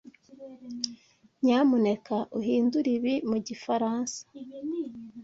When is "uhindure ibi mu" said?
2.39-3.37